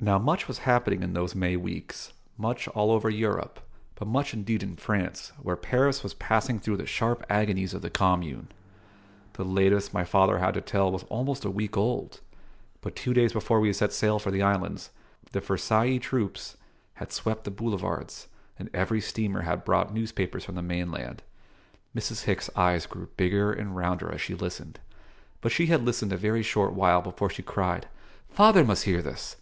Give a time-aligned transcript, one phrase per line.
[0.00, 3.60] Now, much was happening in those May weeks much all over Europe,
[3.94, 7.88] but much indeed in France, where Paris was passing through the sharp agonies of the
[7.88, 8.48] Commune.
[9.34, 12.20] The latest my father had to tell was almost a week old;
[12.80, 14.90] but two days before we set sail for the islands
[15.30, 16.56] the Versaillais troops
[16.94, 18.26] had swept the boulevards,
[18.58, 21.22] and every steamer had brought newspapers from the mainland.
[21.94, 22.24] Mrs.
[22.24, 24.80] Hicks' eyes grew bigger and rounder as she listened;
[25.40, 27.86] but she had listened a very short while before she cried
[28.28, 29.36] "Father must hear this!